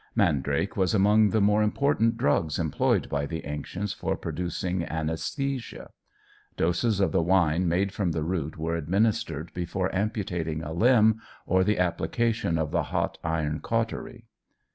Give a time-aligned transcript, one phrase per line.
[0.15, 5.89] Mandrake was among the more important drugs employed by the ancients for producing anæsthesia.
[6.57, 11.63] Doses of the wine made from the root were administered before amputating a limb or
[11.63, 14.25] the application of the hot iron cautery.